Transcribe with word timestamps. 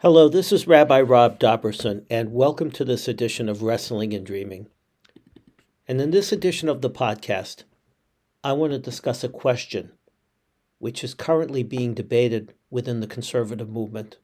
Hello, 0.00 0.28
this 0.28 0.52
is 0.52 0.66
Rabbi 0.66 1.00
Rob 1.00 1.38
Dobrusin, 1.38 2.04
and 2.10 2.34
welcome 2.34 2.70
to 2.72 2.84
this 2.84 3.08
edition 3.08 3.48
of 3.48 3.62
Wrestling 3.62 4.12
and 4.12 4.26
Dreaming. 4.26 4.66
And 5.88 5.98
in 6.02 6.10
this 6.10 6.32
edition 6.32 6.68
of 6.68 6.82
the 6.82 6.90
podcast, 6.90 7.62
I 8.44 8.52
want 8.52 8.74
to 8.74 8.78
discuss 8.78 9.24
a 9.24 9.30
question 9.30 9.92
which 10.78 11.02
is 11.02 11.14
currently 11.14 11.62
being 11.62 11.94
debated 11.94 12.52
within 12.68 13.00
the 13.00 13.06
conservative 13.06 13.70
movement 13.70 14.18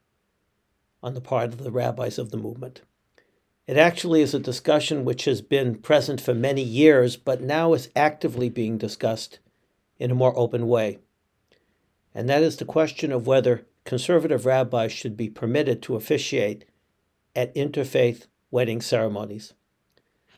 on 1.03 1.15
the 1.15 1.23
part 1.23 1.55
of 1.55 1.65
the 1.65 1.73
rabbis 1.73 2.19
of 2.19 2.33
the 2.33 2.37
movement. 2.37 2.83
It 3.67 3.79
actually 3.79 4.21
is 4.21 4.35
a 4.35 4.39
discussion 4.39 5.07
which 5.07 5.25
has 5.25 5.41
been 5.41 5.77
present 5.77 6.21
for 6.21 6.35
many 6.35 6.63
years, 6.63 7.17
but 7.17 7.41
now 7.41 7.73
is 7.73 7.89
actively 7.97 8.51
being 8.51 8.77
discussed 8.77 9.39
in 9.99 10.11
a 10.11 10.15
more 10.15 10.37
open 10.37 10.69
way. 10.69 10.99
And 12.15 12.29
that 12.29 12.43
is 12.43 12.59
the 12.59 12.67
question 12.67 13.11
of 13.11 13.27
whether 13.27 13.65
conservative 13.85 14.47
rabbis 14.47 14.93
should 14.93 15.17
be 15.17 15.29
permitted 15.29 15.83
to 15.83 15.97
officiate 15.97 16.65
at 17.35 17.55
interfaith 17.55 18.27
wedding 18.51 18.81
ceremonies. 18.81 19.55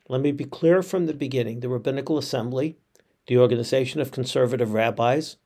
Let 0.08 0.20
me 0.20 0.32
be 0.32 0.44
clear 0.44 0.82
from 0.82 1.06
the 1.06 1.14
beginning 1.14 1.60
the 1.60 1.68
Rabbinical 1.68 2.18
Assembly, 2.18 2.76
the 3.26 3.38
Organization 3.38 4.00
of 4.00 4.12
Conservative 4.12 4.72
Rabbis, 4.72 5.36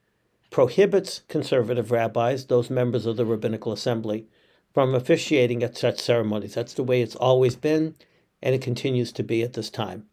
prohibits 0.49 1.21
conservative 1.27 1.91
rabbis, 1.91 2.47
those 2.47 2.69
members 2.69 3.05
of 3.05 3.17
the 3.17 3.25
Rabbinical 3.25 3.71
Assembly, 3.71 4.27
from 4.73 4.93
officiating 4.93 5.63
at 5.63 5.77
such 5.77 5.99
ceremonies. 5.99 6.53
That's 6.55 6.73
the 6.73 6.83
way 6.83 7.01
it's 7.01 7.15
always 7.15 7.55
been, 7.55 7.95
and 8.41 8.55
it 8.55 8.61
continues 8.61 9.11
to 9.13 9.23
be 9.23 9.43
at 9.43 9.53
this 9.53 9.69
time. 9.69 10.05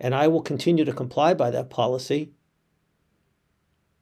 And 0.00 0.14
I 0.14 0.28
will 0.28 0.42
continue 0.42 0.84
to 0.84 0.92
comply 0.92 1.34
by 1.34 1.50
that 1.50 1.70
policy 1.70 2.30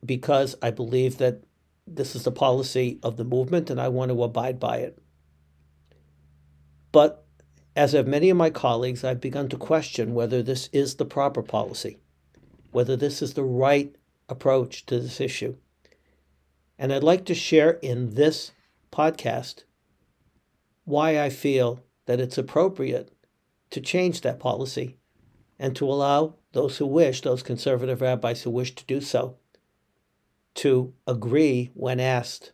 because 0.04 0.57
I 0.60 0.70
believe 0.70 1.18
that 1.18 1.43
this 1.86 2.16
is 2.16 2.24
the 2.24 2.32
policy 2.32 2.98
of 3.02 3.16
the 3.16 3.24
movement 3.24 3.70
and 3.70 3.80
I 3.80 3.88
want 3.88 4.10
to 4.10 4.22
abide 4.22 4.58
by 4.58 4.78
it. 4.78 4.98
But 6.92 7.24
as 7.74 7.93
have 7.93 8.06
many 8.06 8.30
of 8.30 8.37
my 8.37 8.51
colleagues, 8.51 9.04
I've 9.04 9.20
begun 9.20 9.48
to 9.51 9.56
question 9.56 10.15
whether 10.15 10.43
this 10.43 10.68
is 10.73 10.96
the 10.96 11.04
proper 11.04 11.43
policy, 11.43 11.98
whether 12.70 12.96
this 12.96 13.20
is 13.20 13.34
the 13.34 13.45
right 13.45 13.95
approach 14.28 14.87
to 14.87 14.98
this 14.98 15.20
issue. 15.20 15.56
And 16.78 16.93
I'd 16.93 17.04
like 17.04 17.24
to 17.26 17.34
share 17.34 17.73
in 17.82 18.15
this 18.15 18.52
podcast 18.90 19.65
why 20.84 21.21
I 21.21 21.30
feel 21.30 21.82
that 22.06 22.21
it's 22.21 22.38
appropriate 22.38 23.12
to 23.71 23.80
change 23.80 24.23
that 24.23 24.40
policy 24.40 24.96
and 25.59 25.74
to 25.76 25.87
allow 25.87 26.34
those 26.52 26.78
who 26.78 26.87
wish, 26.87 27.21
those 27.21 27.43
conservative 27.43 28.00
rabbis 28.00 28.43
who 28.43 28.50
wish 28.50 28.74
to 28.74 28.84
do 28.84 29.00
so, 29.00 29.37
to 30.57 30.93
agree 31.07 31.71
when 31.74 32.01
asked 32.01 32.52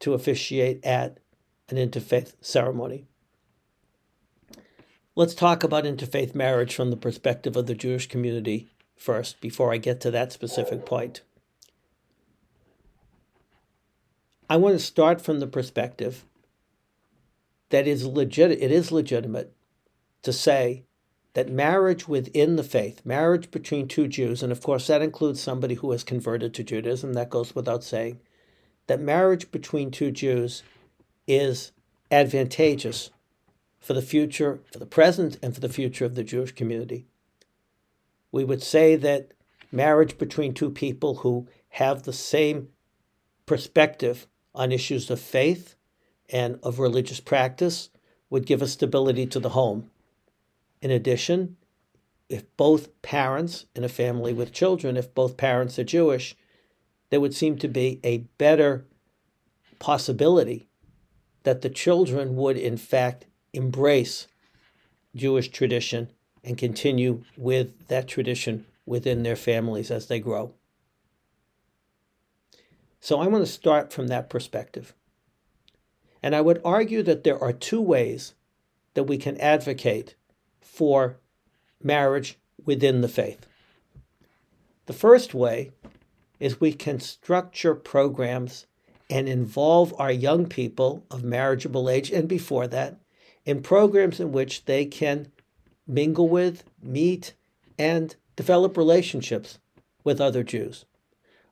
to 0.00 0.14
officiate 0.14 0.84
at 0.84 1.18
an 1.68 1.76
interfaith 1.76 2.34
ceremony. 2.40 3.06
Let's 5.14 5.34
talk 5.34 5.62
about 5.62 5.84
interfaith 5.84 6.34
marriage 6.34 6.74
from 6.74 6.90
the 6.90 6.96
perspective 6.96 7.56
of 7.56 7.66
the 7.66 7.74
Jewish 7.74 8.08
community 8.08 8.68
first 8.96 9.40
before 9.40 9.72
I 9.72 9.76
get 9.76 10.00
to 10.00 10.10
that 10.10 10.32
specific 10.32 10.86
point. 10.86 11.20
I 14.48 14.56
want 14.56 14.74
to 14.74 14.84
start 14.84 15.20
from 15.20 15.40
the 15.40 15.46
perspective 15.46 16.24
that 17.70 17.86
is 17.86 18.06
legit 18.06 18.50
it 18.50 18.70
is 18.70 18.92
legitimate 18.92 19.52
to 20.22 20.32
say 20.32 20.84
that 21.34 21.48
marriage 21.48 22.06
within 22.06 22.56
the 22.56 22.64
faith, 22.64 23.04
marriage 23.04 23.50
between 23.50 23.88
two 23.88 24.06
Jews, 24.06 24.42
and 24.42 24.52
of 24.52 24.62
course 24.62 24.86
that 24.86 25.02
includes 25.02 25.40
somebody 25.40 25.76
who 25.76 25.90
has 25.92 26.04
converted 26.04 26.52
to 26.54 26.64
Judaism, 26.64 27.14
that 27.14 27.30
goes 27.30 27.54
without 27.54 27.82
saying, 27.82 28.20
that 28.86 29.00
marriage 29.00 29.50
between 29.50 29.90
two 29.90 30.10
Jews 30.10 30.62
is 31.26 31.72
advantageous 32.10 33.10
for 33.80 33.94
the 33.94 34.02
future, 34.02 34.60
for 34.70 34.78
the 34.78 34.86
present, 34.86 35.38
and 35.42 35.54
for 35.54 35.60
the 35.60 35.68
future 35.68 36.04
of 36.04 36.14
the 36.14 36.24
Jewish 36.24 36.52
community. 36.52 37.06
We 38.30 38.44
would 38.44 38.62
say 38.62 38.96
that 38.96 39.32
marriage 39.70 40.18
between 40.18 40.52
two 40.52 40.70
people 40.70 41.16
who 41.16 41.48
have 41.70 42.02
the 42.02 42.12
same 42.12 42.68
perspective 43.46 44.26
on 44.54 44.70
issues 44.70 45.10
of 45.10 45.20
faith 45.20 45.74
and 46.28 46.58
of 46.62 46.78
religious 46.78 47.20
practice 47.20 47.88
would 48.28 48.46
give 48.46 48.62
a 48.62 48.68
stability 48.68 49.26
to 49.26 49.40
the 49.40 49.50
home 49.50 49.90
in 50.82 50.90
addition, 50.90 51.56
if 52.28 52.44
both 52.56 53.00
parents 53.02 53.66
in 53.74 53.84
a 53.84 53.88
family 53.88 54.32
with 54.32 54.52
children, 54.52 54.96
if 54.96 55.14
both 55.14 55.36
parents 55.36 55.78
are 55.78 55.84
Jewish, 55.84 56.36
there 57.10 57.20
would 57.20 57.34
seem 57.34 57.56
to 57.58 57.68
be 57.68 58.00
a 58.02 58.18
better 58.38 58.84
possibility 59.78 60.68
that 61.44 61.62
the 61.62 61.70
children 61.70 62.36
would, 62.36 62.56
in 62.56 62.76
fact, 62.76 63.26
embrace 63.52 64.26
Jewish 65.14 65.50
tradition 65.50 66.10
and 66.42 66.58
continue 66.58 67.22
with 67.36 67.88
that 67.88 68.08
tradition 68.08 68.66
within 68.84 69.22
their 69.22 69.36
families 69.36 69.90
as 69.90 70.06
they 70.06 70.18
grow. 70.18 70.52
So 72.98 73.20
I 73.20 73.26
want 73.26 73.44
to 73.44 73.50
start 73.50 73.92
from 73.92 74.08
that 74.08 74.30
perspective. 74.30 74.94
And 76.22 76.34
I 76.34 76.40
would 76.40 76.60
argue 76.64 77.02
that 77.02 77.24
there 77.24 77.38
are 77.38 77.52
two 77.52 77.80
ways 77.80 78.34
that 78.94 79.04
we 79.04 79.18
can 79.18 79.40
advocate 79.40 80.14
for 80.62 81.16
marriage 81.82 82.38
within 82.64 83.00
the 83.00 83.08
faith. 83.08 83.46
The 84.86 84.92
first 84.92 85.34
way 85.34 85.72
is 86.40 86.60
we 86.60 86.72
can 86.72 87.00
structure 87.00 87.74
programs 87.74 88.66
and 89.08 89.28
involve 89.28 89.94
our 89.98 90.10
young 90.10 90.46
people 90.46 91.04
of 91.10 91.22
marriageable 91.22 91.90
age 91.90 92.10
and 92.10 92.28
before 92.28 92.66
that 92.68 92.98
in 93.44 93.62
programs 93.62 94.20
in 94.20 94.32
which 94.32 94.64
they 94.64 94.84
can 94.84 95.30
mingle 95.86 96.28
with, 96.28 96.64
meet, 96.82 97.34
and 97.78 98.16
develop 98.36 98.76
relationships 98.76 99.58
with 100.04 100.20
other 100.20 100.42
Jews. 100.42 100.84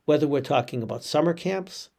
Whether 0.05 0.27
we're 0.27 0.41
talking 0.41 0.83
about 0.83 1.05
summer 1.05 1.35
camps, 1.35 1.91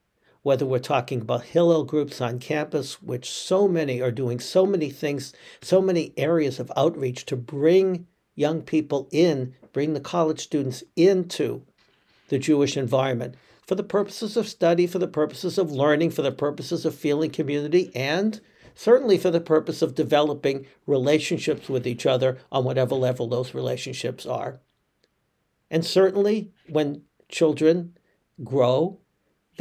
whether 0.43 0.65
we're 0.65 0.79
talking 0.79 1.21
about 1.21 1.43
Hillel 1.43 1.83
groups 1.83 2.19
on 2.19 2.39
campus, 2.39 3.01
which 3.01 3.29
so 3.29 3.67
many 3.67 4.01
are 4.01 4.11
doing 4.11 4.39
so 4.39 4.65
many 4.65 4.89
things, 4.89 5.33
so 5.61 5.81
many 5.81 6.13
areas 6.17 6.59
of 6.59 6.71
outreach 6.75 7.25
to 7.27 7.35
bring 7.35 8.07
young 8.35 8.61
people 8.61 9.07
in, 9.11 9.53
bring 9.73 9.93
the 9.93 9.99
college 9.99 10.39
students 10.39 10.83
into 10.95 11.63
the 12.29 12.39
Jewish 12.39 12.75
environment 12.75 13.35
for 13.67 13.75
the 13.75 13.83
purposes 13.83 14.35
of 14.35 14.47
study, 14.47 14.87
for 14.87 14.99
the 14.99 15.07
purposes 15.07 15.57
of 15.57 15.71
learning, 15.71 16.09
for 16.09 16.23
the 16.23 16.31
purposes 16.31 16.85
of 16.85 16.95
feeling 16.95 17.29
community, 17.29 17.91
and 17.95 18.41
certainly 18.73 19.17
for 19.17 19.29
the 19.29 19.41
purpose 19.41 19.81
of 19.81 19.95
developing 19.95 20.65
relationships 20.87 21.69
with 21.69 21.85
each 21.85 22.05
other 22.05 22.39
on 22.51 22.63
whatever 22.63 22.95
level 22.95 23.27
those 23.27 23.53
relationships 23.53 24.25
are. 24.25 24.59
And 25.69 25.85
certainly 25.85 26.51
when 26.67 27.03
children 27.29 27.97
grow 28.43 29.00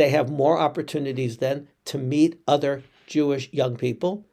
they 0.01 0.09
have 0.09 0.31
more 0.31 0.59
opportunities 0.59 1.37
then 1.37 1.69
to 1.85 1.99
meet 1.99 2.41
other 2.49 2.83
Jewish 3.07 3.53
young 3.53 3.77
people. 3.77 4.25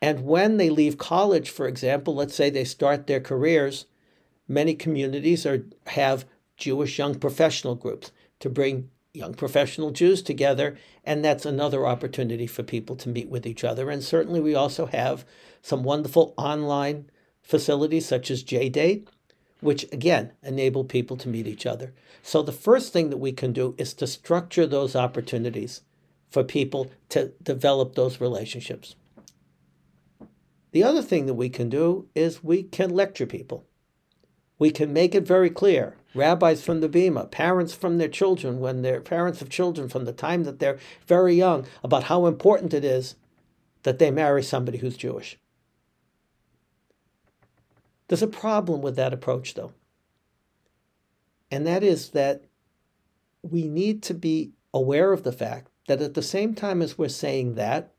And 0.00 0.24
when 0.24 0.56
they 0.56 0.68
leave 0.68 0.98
college, 0.98 1.50
for 1.50 1.68
example, 1.68 2.14
let's 2.14 2.34
say 2.34 2.50
they 2.50 2.64
start 2.64 3.06
their 3.06 3.20
careers, 3.20 3.86
many 4.48 4.74
communities 4.74 5.46
are, 5.46 5.64
have 5.86 6.24
Jewish 6.56 6.98
young 6.98 7.14
professional 7.14 7.76
groups 7.76 8.10
to 8.40 8.50
bring 8.50 8.90
young 9.14 9.34
professional 9.34 9.92
Jews 9.92 10.22
together. 10.22 10.76
And 11.04 11.24
that's 11.24 11.46
another 11.46 11.86
opportunity 11.86 12.48
for 12.48 12.64
people 12.64 12.96
to 12.96 13.08
meet 13.08 13.28
with 13.28 13.46
each 13.46 13.62
other. 13.62 13.90
And 13.90 14.02
certainly, 14.02 14.40
we 14.40 14.56
also 14.56 14.86
have 14.86 15.24
some 15.60 15.84
wonderful 15.84 16.34
online 16.36 17.08
facilities 17.42 18.06
such 18.06 18.30
as 18.30 18.42
JDate 18.42 19.06
which 19.62 19.84
again 19.92 20.32
enable 20.42 20.84
people 20.84 21.16
to 21.16 21.28
meet 21.28 21.46
each 21.46 21.64
other. 21.64 21.94
So 22.22 22.42
the 22.42 22.52
first 22.52 22.92
thing 22.92 23.10
that 23.10 23.16
we 23.16 23.32
can 23.32 23.52
do 23.52 23.74
is 23.78 23.94
to 23.94 24.06
structure 24.06 24.66
those 24.66 24.94
opportunities 24.94 25.82
for 26.30 26.42
people 26.42 26.90
to 27.10 27.32
develop 27.42 27.94
those 27.94 28.20
relationships. 28.20 28.96
The 30.72 30.82
other 30.82 31.02
thing 31.02 31.26
that 31.26 31.34
we 31.34 31.48
can 31.48 31.68
do 31.68 32.08
is 32.14 32.42
we 32.42 32.64
can 32.64 32.90
lecture 32.90 33.26
people. 33.26 33.64
We 34.58 34.70
can 34.70 34.92
make 34.92 35.14
it 35.14 35.26
very 35.26 35.50
clear. 35.50 35.96
Rabbis 36.14 36.62
from 36.62 36.80
the 36.80 36.88
Bima, 36.88 37.30
parents 37.30 37.74
from 37.74 37.98
their 37.98 38.08
children, 38.08 38.58
when 38.58 38.82
they're 38.82 39.00
parents 39.00 39.42
of 39.42 39.48
children 39.48 39.88
from 39.88 40.04
the 40.04 40.12
time 40.12 40.44
that 40.44 40.58
they're 40.58 40.78
very 41.06 41.34
young, 41.34 41.66
about 41.84 42.04
how 42.04 42.26
important 42.26 42.74
it 42.74 42.84
is 42.84 43.16
that 43.82 43.98
they 43.98 44.10
marry 44.10 44.42
somebody 44.42 44.78
who's 44.78 44.96
Jewish. 44.96 45.38
There's 48.12 48.20
a 48.20 48.26
problem 48.26 48.82
with 48.82 48.96
that 48.96 49.14
approach, 49.14 49.54
though. 49.54 49.72
And 51.50 51.66
that 51.66 51.82
is 51.82 52.10
that 52.10 52.44
we 53.40 53.66
need 53.68 54.02
to 54.02 54.12
be 54.12 54.52
aware 54.74 55.14
of 55.14 55.22
the 55.22 55.32
fact 55.32 55.70
that 55.88 56.02
at 56.02 56.12
the 56.12 56.20
same 56.20 56.54
time 56.54 56.82
as 56.82 56.98
we're 56.98 57.08
saying 57.08 57.54
that, 57.54 57.94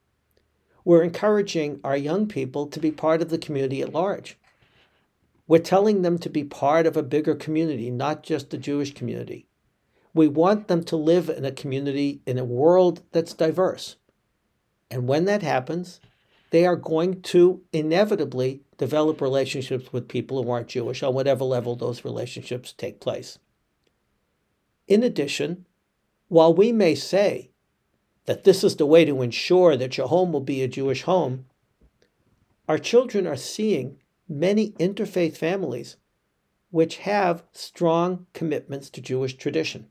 we're 0.85 1.01
encouraging 1.01 1.79
our 1.83 1.97
young 1.97 2.27
people 2.27 2.67
to 2.67 2.79
be 2.79 2.91
part 2.91 3.23
of 3.23 3.29
the 3.29 3.39
community 3.39 3.81
at 3.81 3.91
large. 3.91 4.37
We're 5.47 5.57
telling 5.57 6.03
them 6.03 6.19
to 6.19 6.29
be 6.29 6.43
part 6.43 6.85
of 6.85 6.95
a 6.95 7.01
bigger 7.01 7.33
community, 7.33 7.89
not 7.89 8.21
just 8.21 8.51
the 8.51 8.59
Jewish 8.59 8.93
community. 8.93 9.47
We 10.13 10.27
want 10.27 10.67
them 10.67 10.83
to 10.83 10.95
live 10.95 11.27
in 11.27 11.43
a 11.43 11.51
community, 11.51 12.21
in 12.27 12.37
a 12.37 12.45
world 12.45 13.01
that's 13.13 13.33
diverse. 13.33 13.95
And 14.91 15.07
when 15.07 15.25
that 15.25 15.41
happens, 15.41 15.99
they 16.51 16.67
are 16.67 16.75
going 16.75 17.23
to 17.23 17.63
inevitably 17.73 18.61
develop 18.83 19.21
relationships 19.21 19.93
with 19.93 20.09
people 20.09 20.43
who 20.43 20.51
aren't 20.51 20.67
Jewish 20.67 21.03
on 21.03 21.13
whatever 21.13 21.45
level 21.45 21.73
those 21.73 22.03
relationships 22.03 22.73
take 22.73 22.99
place. 22.99 23.39
In 24.89 25.03
addition, 25.03 25.65
while 26.27 26.53
we 26.53 26.73
may 26.73 26.93
say 26.93 27.51
that 28.25 28.43
this 28.43 28.61
is 28.61 28.75
the 28.75 28.85
way 28.85 29.05
to 29.05 29.21
ensure 29.21 29.77
that 29.77 29.95
your 29.95 30.09
home 30.09 30.33
will 30.33 30.41
be 30.41 30.61
a 30.61 30.67
Jewish 30.67 31.03
home, 31.03 31.45
our 32.67 32.77
children 32.77 33.25
are 33.25 33.37
seeing 33.37 33.99
many 34.27 34.71
interfaith 34.71 35.37
families 35.37 35.95
which 36.69 36.97
have 36.97 37.45
strong 37.53 38.27
commitments 38.33 38.89
to 38.89 38.99
Jewish 38.99 39.37
tradition, 39.37 39.87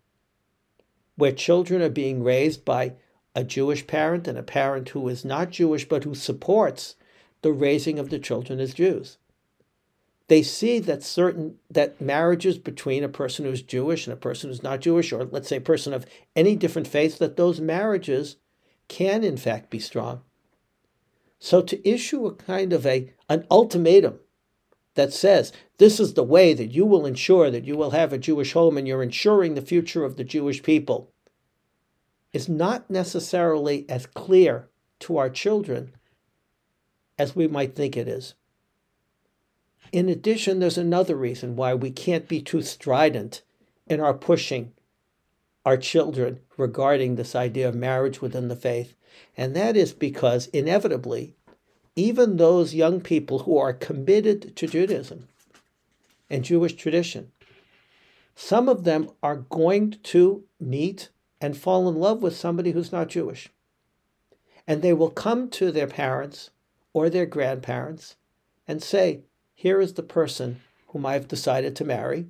where 1.17 1.33
children 1.33 1.81
are 1.81 1.89
being 1.89 2.23
raised 2.23 2.63
by 2.63 2.97
a 3.35 3.43
Jewish 3.43 3.87
parent 3.87 4.29
and 4.29 4.37
a 4.37 4.43
parent 4.43 4.91
who 4.91 5.09
is 5.09 5.25
not 5.25 5.49
Jewish 5.49 5.89
but 5.89 6.05
who 6.05 6.15
supports 6.15 6.95
the 7.43 7.53
raising 7.53 7.99
of 7.99 8.11
the 8.11 8.19
children 8.19 8.61
as 8.61 8.75
Jews. 8.75 9.19
They 10.29 10.43
see 10.43 10.79
that 10.79 11.03
certain 11.03 11.59
that 11.71 12.01
marriages 12.01 12.57
between 12.57 13.05
a 13.05 13.09
person 13.09 13.45
who's 13.45 13.61
Jewish 13.61 14.07
and 14.07 14.15
a 14.15 14.17
person 14.17 14.49
who's 14.49 14.63
not 14.63 14.81
Jewish, 14.81 15.13
or 15.13 15.25
let's 15.25 15.49
say 15.49 15.57
a 15.57 15.61
person 15.61 15.93
of 15.93 16.07
any 16.35 16.57
different 16.57 16.89
faith, 16.89 17.19
that 17.19 17.37
those 17.37 17.61
marriages 17.61 18.37
can 18.89 19.25
in 19.25 19.37
fact 19.37 19.69
be 19.69 19.79
strong. 19.79 20.23
So 21.39 21.61
to 21.61 21.89
issue 21.89 22.25
a 22.25 22.35
kind 22.35 22.73
of 22.73 22.87
a 22.87 23.13
an 23.29 23.47
ultimatum 23.51 24.21
that 24.95 25.13
says 25.13 25.53
this 25.79 25.99
is 25.99 26.15
the 26.15 26.23
way 26.23 26.55
that 26.55 26.71
you 26.71 26.87
will 26.87 27.05
ensure 27.05 27.51
that 27.51 27.65
you 27.65 27.77
will 27.77 27.91
have 27.91 28.13
a 28.13 28.19
Jewish 28.19 28.53
home 28.53 28.79
and 28.79 28.87
you're 28.87 29.03
ensuring 29.03 29.55
the 29.55 29.61
future 29.61 30.05
of 30.05 30.17
the 30.17 30.25
Jewish 30.25 30.63
people 30.63 31.11
is 32.33 32.49
not 32.49 32.89
necessarily 32.89 33.85
as 33.89 34.07
clear 34.07 34.69
to 35.01 35.19
our 35.19 35.29
children 35.29 35.93
as 37.23 37.37
we 37.37 37.47
might 37.47 37.77
think 37.77 37.97
it 37.97 38.09
is. 38.09 38.35
In 39.93 40.09
addition, 40.09 40.59
there's 40.59 40.77
another 40.79 41.15
reason 41.15 41.55
why 41.55 41.73
we 41.73 41.93
can't 41.93 42.27
be 42.27 42.43
too 42.43 42.63
strident 42.63 43.43
in 43.87 44.01
our 44.01 44.13
pushing 44.15 44.73
our 45.65 45.77
children 45.77 46.41
regarding 46.57 47.15
this 47.15 47.37
idea 47.37 47.69
of 47.69 47.77
marriage 47.77 48.21
within 48.21 48.49
the 48.49 48.57
faith, 48.57 48.97
and 49.37 49.55
that 49.55 49.77
is 49.77 49.93
because 49.93 50.49
inevitably, 50.49 51.37
even 51.95 52.37
those 52.37 52.75
young 52.75 53.01
people 53.01 53.41
who 53.41 53.57
are 53.57 53.73
committed 53.73 54.57
to 54.57 54.67
Judaism 54.67 55.29
and 56.29 56.43
Jewish 56.45 56.75
tradition, 56.75 57.31
some 58.35 58.69
of 58.69 58.83
them 58.83 59.09
are 59.23 59.37
going 59.37 59.99
to 60.03 60.43
meet 60.59 61.11
and 61.41 61.57
fall 61.57 61.89
in 61.89 61.95
love 61.95 62.21
with 62.21 62.35
somebody 62.35 62.73
who's 62.73 62.91
not 62.91 63.09
Jewish. 63.09 63.49
And 64.67 64.83
they 64.83 64.93
will 64.93 65.11
come 65.11 65.49
to 65.51 65.71
their 65.71 65.87
parents 65.87 66.51
or 66.93 67.09
their 67.09 67.27
grandparents 67.27 68.17
and 68.67 68.83
say, 68.83 69.23
Here 69.55 69.81
is 69.81 69.95
the 69.95 70.03
person 70.03 70.61
whom 70.89 71.07
I've 71.07 71.29
decided 71.29 71.75
to 71.77 71.85
marry. 71.85 72.27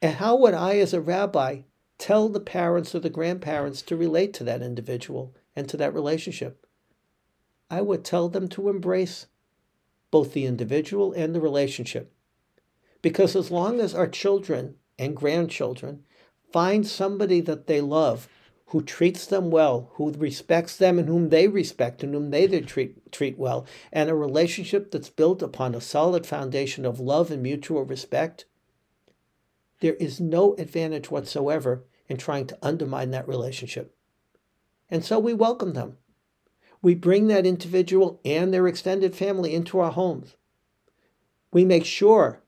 And 0.00 0.16
how 0.16 0.36
would 0.36 0.54
I, 0.54 0.78
as 0.78 0.94
a 0.94 1.00
rabbi, 1.00 1.62
tell 1.98 2.28
the 2.28 2.40
parents 2.40 2.94
or 2.94 3.00
the 3.00 3.10
grandparents 3.10 3.82
to 3.82 3.96
relate 3.96 4.32
to 4.34 4.44
that 4.44 4.62
individual 4.62 5.34
and 5.54 5.68
to 5.68 5.76
that 5.76 5.92
relationship? 5.92 6.66
I 7.70 7.82
would 7.82 8.04
tell 8.04 8.28
them 8.28 8.48
to 8.48 8.68
embrace 8.68 9.26
both 10.10 10.32
the 10.32 10.46
individual 10.46 11.12
and 11.12 11.34
the 11.34 11.40
relationship. 11.40 12.12
Because 13.02 13.36
as 13.36 13.50
long 13.50 13.80
as 13.80 13.94
our 13.94 14.08
children 14.08 14.76
and 14.98 15.16
grandchildren 15.16 16.04
find 16.52 16.86
somebody 16.86 17.40
that 17.40 17.66
they 17.66 17.80
love 17.80 18.28
who 18.70 18.82
treats 18.82 19.26
them 19.26 19.50
well, 19.50 19.90
who 19.94 20.12
respects 20.12 20.76
them 20.76 20.96
and 20.98 21.08
whom 21.08 21.28
they 21.28 21.48
respect 21.48 22.04
and 22.04 22.14
whom 22.14 22.30
they 22.30 22.46
treat, 22.60 23.10
treat 23.10 23.36
well, 23.36 23.66
and 23.92 24.08
a 24.08 24.14
relationship 24.14 24.92
that's 24.92 25.10
built 25.10 25.42
upon 25.42 25.74
a 25.74 25.80
solid 25.80 26.24
foundation 26.24 26.86
of 26.86 27.00
love 27.00 27.32
and 27.32 27.42
mutual 27.42 27.82
respect, 27.82 28.44
there 29.80 29.94
is 29.94 30.20
no 30.20 30.54
advantage 30.54 31.10
whatsoever 31.10 31.84
in 32.08 32.16
trying 32.16 32.46
to 32.46 32.58
undermine 32.62 33.10
that 33.10 33.26
relationship. 33.26 33.96
And 34.88 35.04
so 35.04 35.18
we 35.18 35.34
welcome 35.34 35.72
them. 35.72 35.96
We 36.80 36.94
bring 36.94 37.26
that 37.26 37.46
individual 37.46 38.20
and 38.24 38.54
their 38.54 38.68
extended 38.68 39.16
family 39.16 39.52
into 39.52 39.80
our 39.80 39.90
homes. 39.90 40.36
We 41.52 41.64
make 41.64 41.84
sure 41.84 42.39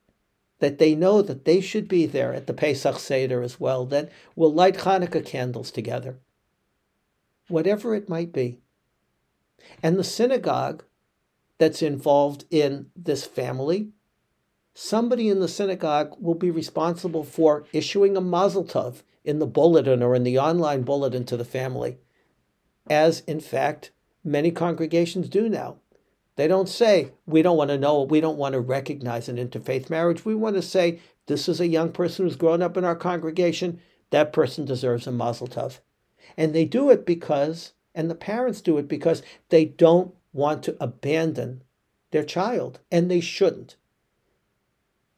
that 0.62 0.78
they 0.78 0.94
know 0.94 1.22
that 1.22 1.44
they 1.44 1.60
should 1.60 1.88
be 1.88 2.06
there 2.06 2.32
at 2.32 2.46
the 2.46 2.54
Pesach 2.54 3.00
Seder 3.00 3.42
as 3.42 3.58
well, 3.58 3.84
that 3.86 4.12
we'll 4.36 4.54
light 4.54 4.76
Hanukkah 4.76 5.26
candles 5.26 5.72
together. 5.72 6.20
Whatever 7.48 7.96
it 7.96 8.08
might 8.08 8.32
be. 8.32 8.60
And 9.82 9.98
the 9.98 10.04
synagogue 10.04 10.84
that's 11.58 11.82
involved 11.82 12.44
in 12.48 12.86
this 12.94 13.26
family, 13.26 13.88
somebody 14.72 15.28
in 15.28 15.40
the 15.40 15.48
synagogue 15.48 16.14
will 16.20 16.36
be 16.36 16.52
responsible 16.52 17.24
for 17.24 17.66
issuing 17.72 18.16
a 18.16 18.20
mazel 18.20 18.64
tov 18.64 19.02
in 19.24 19.40
the 19.40 19.48
bulletin 19.48 20.00
or 20.00 20.14
in 20.14 20.22
the 20.22 20.38
online 20.38 20.82
bulletin 20.82 21.24
to 21.24 21.36
the 21.36 21.44
family, 21.44 21.98
as 22.88 23.24
in 23.26 23.40
fact 23.40 23.90
many 24.22 24.52
congregations 24.52 25.28
do 25.28 25.48
now. 25.48 25.78
They 26.36 26.48
don't 26.48 26.68
say, 26.68 27.12
we 27.26 27.42
don't 27.42 27.56
want 27.56 27.70
to 27.70 27.78
know, 27.78 28.02
we 28.02 28.20
don't 28.20 28.38
want 28.38 28.54
to 28.54 28.60
recognize 28.60 29.28
an 29.28 29.36
interfaith 29.36 29.90
marriage. 29.90 30.24
We 30.24 30.34
want 30.34 30.56
to 30.56 30.62
say, 30.62 31.00
this 31.26 31.48
is 31.48 31.60
a 31.60 31.66
young 31.66 31.92
person 31.92 32.24
who's 32.24 32.36
grown 32.36 32.62
up 32.62 32.76
in 32.76 32.84
our 32.84 32.96
congregation. 32.96 33.80
That 34.10 34.32
person 34.32 34.64
deserves 34.64 35.06
a 35.06 35.12
mazel 35.12 35.46
tov. 35.46 35.80
And 36.36 36.54
they 36.54 36.64
do 36.64 36.90
it 36.90 37.04
because, 37.04 37.72
and 37.94 38.10
the 38.10 38.14
parents 38.14 38.60
do 38.60 38.78
it 38.78 38.88
because 38.88 39.22
they 39.50 39.64
don't 39.64 40.14
want 40.32 40.62
to 40.64 40.76
abandon 40.80 41.62
their 42.12 42.24
child, 42.24 42.78
and 42.90 43.10
they 43.10 43.20
shouldn't. 43.20 43.76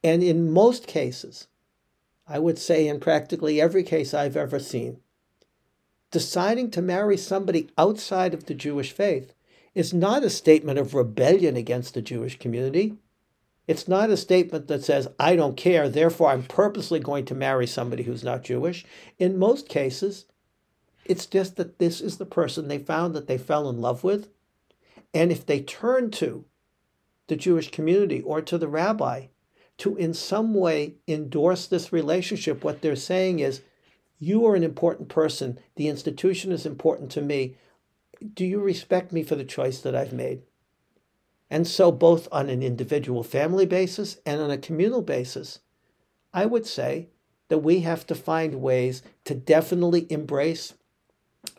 And 0.03 0.23
in 0.23 0.51
most 0.51 0.87
cases, 0.87 1.47
I 2.27 2.39
would 2.39 2.57
say 2.57 2.87
in 2.87 2.99
practically 2.99 3.61
every 3.61 3.83
case 3.83 4.13
I've 4.13 4.37
ever 4.37 4.59
seen, 4.59 4.99
deciding 6.11 6.71
to 6.71 6.81
marry 6.81 7.17
somebody 7.17 7.69
outside 7.77 8.33
of 8.33 8.45
the 8.45 8.53
Jewish 8.53 8.91
faith 8.91 9.33
is 9.75 9.93
not 9.93 10.23
a 10.23 10.29
statement 10.29 10.79
of 10.79 10.95
rebellion 10.95 11.57
against 11.57 11.93
the 11.93 12.01
Jewish 12.01 12.39
community. 12.39 12.95
It's 13.67 13.87
not 13.87 14.09
a 14.09 14.17
statement 14.17 14.67
that 14.67 14.83
says, 14.83 15.09
I 15.19 15.35
don't 15.35 15.57
care, 15.57 15.89
therefore 15.89 16.29
I'm 16.29 16.43
purposely 16.43 16.99
going 16.99 17.25
to 17.25 17.35
marry 17.35 17.67
somebody 17.67 18.03
who's 18.03 18.23
not 18.23 18.43
Jewish. 18.43 18.85
In 19.19 19.37
most 19.37 19.67
cases, 19.67 20.25
it's 21.03 21.25
just 21.25 21.57
that 21.57 21.77
this 21.77 21.99
is 21.99 22.17
the 22.17 22.25
person 22.25 22.67
they 22.67 22.77
found 22.77 23.13
that 23.15 23.27
they 23.27 23.37
fell 23.37 23.69
in 23.69 23.81
love 23.81 24.03
with. 24.03 24.29
And 25.13 25.31
if 25.31 25.45
they 25.45 25.59
turn 25.61 26.09
to 26.11 26.45
the 27.27 27.35
Jewish 27.35 27.71
community 27.71 28.21
or 28.21 28.41
to 28.41 28.57
the 28.57 28.67
rabbi 28.67 29.27
to 29.77 29.97
in 29.97 30.13
some 30.13 30.53
way 30.53 30.95
endorse 31.07 31.67
this 31.67 31.91
relationship, 31.91 32.63
what 32.63 32.81
they're 32.81 32.95
saying 32.95 33.39
is, 33.39 33.61
you 34.19 34.45
are 34.45 34.55
an 34.55 34.63
important 34.63 35.09
person. 35.09 35.59
The 35.75 35.89
institution 35.89 36.51
is 36.51 36.65
important 36.65 37.11
to 37.11 37.21
me 37.21 37.57
do 38.33 38.45
you 38.45 38.59
respect 38.59 39.11
me 39.11 39.23
for 39.23 39.35
the 39.35 39.43
choice 39.43 39.79
that 39.81 39.95
I've 39.95 40.13
made? 40.13 40.41
And 41.49 41.67
so, 41.67 41.91
both 41.91 42.27
on 42.31 42.49
an 42.49 42.63
individual 42.63 43.23
family 43.23 43.65
basis 43.65 44.17
and 44.25 44.41
on 44.41 44.49
a 44.49 44.57
communal 44.57 45.01
basis, 45.01 45.59
I 46.33 46.45
would 46.45 46.65
say 46.65 47.09
that 47.47 47.59
we 47.59 47.81
have 47.81 48.07
to 48.07 48.15
find 48.15 48.61
ways 48.61 49.03
to 49.25 49.35
definitely 49.35 50.07
embrace, 50.09 50.73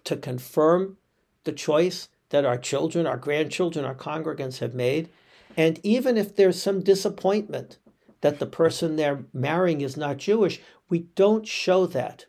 to 0.04 0.16
confirm 0.16 0.96
the 1.44 1.52
choice 1.52 2.08
that 2.30 2.44
our 2.44 2.58
children, 2.58 3.06
our 3.06 3.16
grandchildren, 3.16 3.84
our 3.84 3.94
congregants 3.94 4.58
have 4.58 4.74
made. 4.74 5.08
And 5.56 5.78
even 5.82 6.18
if 6.18 6.34
there's 6.34 6.60
some 6.60 6.82
disappointment 6.82 7.78
that 8.20 8.38
the 8.38 8.46
person 8.46 8.96
they're 8.96 9.24
marrying 9.32 9.80
is 9.80 9.96
not 9.96 10.16
Jewish, 10.16 10.60
we 10.88 11.00
don't 11.14 11.46
show 11.46 11.86
that. 11.86 12.26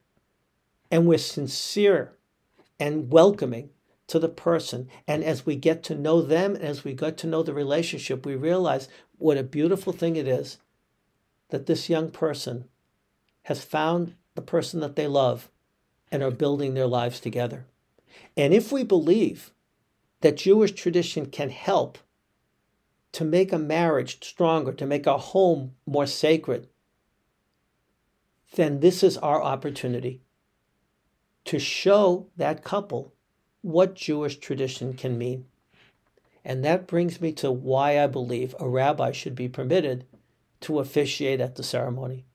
And 0.91 1.07
we're 1.07 1.17
sincere 1.17 2.13
and 2.79 3.11
welcoming 3.11 3.71
to 4.07 4.19
the 4.19 4.29
person. 4.29 4.89
And 5.07 5.23
as 5.23 5.45
we 5.45 5.55
get 5.55 5.83
to 5.83 5.95
know 5.95 6.21
them, 6.21 6.55
as 6.55 6.83
we 6.83 6.93
get 6.93 7.17
to 7.17 7.27
know 7.27 7.43
the 7.43 7.53
relationship, 7.53 8.25
we 8.25 8.35
realize 8.35 8.87
what 9.17 9.37
a 9.37 9.43
beautiful 9.43 9.93
thing 9.93 10.15
it 10.15 10.27
is 10.27 10.57
that 11.49 11.65
this 11.65 11.89
young 11.89 12.11
person 12.11 12.65
has 13.43 13.63
found 13.63 14.15
the 14.35 14.41
person 14.41 14.79
that 14.81 14.95
they 14.95 15.07
love 15.07 15.49
and 16.11 16.21
are 16.21 16.31
building 16.31 16.73
their 16.73 16.87
lives 16.87 17.19
together. 17.19 17.65
And 18.35 18.53
if 18.53 18.71
we 18.71 18.83
believe 18.83 19.51
that 20.21 20.37
Jewish 20.37 20.71
tradition 20.71 21.27
can 21.27 21.49
help 21.49 21.97
to 23.13 23.23
make 23.23 23.51
a 23.51 23.59
marriage 23.59 24.23
stronger, 24.23 24.73
to 24.73 24.85
make 24.85 25.05
a 25.05 25.17
home 25.17 25.73
more 25.85 26.05
sacred, 26.05 26.67
then 28.55 28.79
this 28.79 29.03
is 29.03 29.17
our 29.17 29.41
opportunity 29.41 30.21
to 31.45 31.59
show 31.59 32.27
that 32.35 32.63
couple 32.63 33.13
what 33.61 33.95
Jewish 33.95 34.37
tradition 34.37 34.93
can 34.93 35.17
mean. 35.17 35.45
And 36.45 36.63
that 36.63 36.87
brings 36.87 37.19
me 37.19 37.31
to 37.33 37.51
why 37.51 38.01
I 38.01 38.07
believe 38.07 38.55
a 38.59 38.69
rabbi 38.69 39.11
should 39.11 39.35
be 39.35 39.49
permitted 39.49 40.05
to 40.61 40.79
officiate 40.79 41.41
at 41.41 41.55
the 41.55 41.63
ceremony. 41.63 42.25